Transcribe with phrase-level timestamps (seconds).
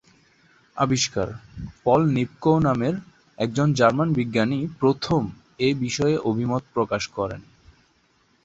[0.77, 1.27] আবিষ্কার:
[1.83, 2.95] Paul Nipkow নামের
[3.37, 5.21] একজন জার্মান বিজ্ঞানী প্রথম
[5.59, 7.41] এ বিষয়ে অভিমত প্রকাশ করেন।